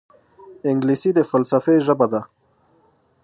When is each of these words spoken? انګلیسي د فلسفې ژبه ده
انګلیسي 0.69 1.11
د 1.17 1.19
فلسفې 1.31 1.75
ژبه 1.85 2.07
ده 2.13 2.21